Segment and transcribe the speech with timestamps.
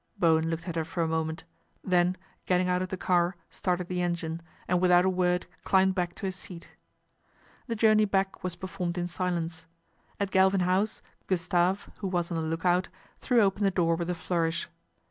[0.17, 1.43] "Bowen looked at her for a moment,
[1.83, 2.17] then,
[2.47, 6.15] getting out of the car, started the engine, and with out a word climbed back
[6.15, 6.71] to his seat.
[7.67, 9.67] The journey back was performed in silence.
[10.19, 14.09] At Galvin House Gustave, who was on the look out, threw open the door with
[14.09, 14.67] a flourish.